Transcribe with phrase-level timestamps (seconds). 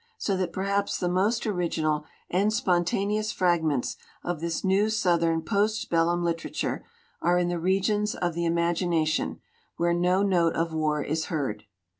[0.17, 5.91] So that per haps the most original and spontaneous fragments of this new Southern post
[5.91, 6.83] bellum literature
[7.21, 9.41] are in the regions of the imagination,
[9.77, 11.65] where no note of war is heard.